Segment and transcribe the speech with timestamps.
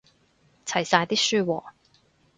[0.65, 1.63] 齊晒啲書喎